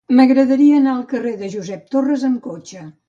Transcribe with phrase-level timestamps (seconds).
[0.19, 2.83] M'agradaria anar al carrer de Josep Torres amb cotxe.